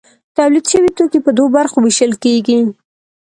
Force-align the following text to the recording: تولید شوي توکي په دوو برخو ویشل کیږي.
تولید 0.37 0.65
شوي 0.71 0.89
توکي 0.97 1.19
په 1.25 1.31
دوو 1.37 1.47
برخو 1.57 1.77
ویشل 1.81 2.13
کیږي. 2.23 2.59